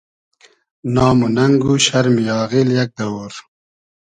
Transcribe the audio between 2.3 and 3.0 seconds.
آغیل یئگ